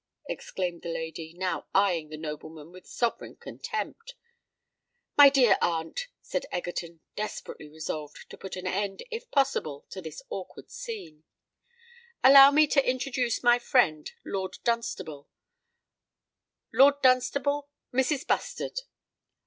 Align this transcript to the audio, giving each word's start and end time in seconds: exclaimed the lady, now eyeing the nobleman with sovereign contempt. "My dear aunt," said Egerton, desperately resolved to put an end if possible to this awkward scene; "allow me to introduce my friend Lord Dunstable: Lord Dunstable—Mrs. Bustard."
exclaimed 0.27 0.81
the 0.81 0.89
lady, 0.89 1.31
now 1.31 1.67
eyeing 1.75 2.09
the 2.09 2.17
nobleman 2.17 2.71
with 2.71 2.87
sovereign 2.87 3.35
contempt. 3.35 4.15
"My 5.15 5.29
dear 5.29 5.59
aunt," 5.61 6.07
said 6.23 6.47
Egerton, 6.51 7.01
desperately 7.15 7.69
resolved 7.69 8.25
to 8.31 8.35
put 8.35 8.55
an 8.55 8.65
end 8.65 9.03
if 9.11 9.29
possible 9.29 9.85
to 9.91 10.01
this 10.01 10.23
awkward 10.31 10.71
scene; 10.71 11.23
"allow 12.23 12.49
me 12.49 12.65
to 12.65 12.83
introduce 12.83 13.43
my 13.43 13.59
friend 13.59 14.09
Lord 14.25 14.57
Dunstable: 14.63 15.29
Lord 16.73 16.99
Dunstable—Mrs. 17.03 18.25
Bustard." 18.25 18.81